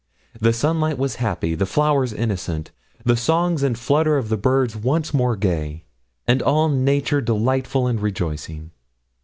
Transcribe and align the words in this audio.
The 0.39 0.51
sunlight 0.51 0.97
was 0.97 1.17
happy, 1.21 1.53
the 1.53 1.67
flowers 1.67 2.11
innocent, 2.11 2.71
the 3.05 3.15
songs 3.15 3.61
and 3.61 3.77
flutter 3.77 4.17
of 4.17 4.29
the 4.29 4.35
birds 4.35 4.75
once 4.75 5.13
more 5.13 5.35
gay, 5.35 5.83
and 6.27 6.41
all 6.41 6.69
nature 6.69 7.21
delightful 7.21 7.85
and 7.85 8.01
rejoicing. 8.01 8.71